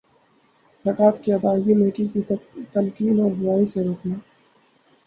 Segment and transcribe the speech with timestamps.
[0.85, 2.21] زکوۃ کی ادئیگی نیکی کی
[2.73, 4.15] تلقین اور برائی سے روکنا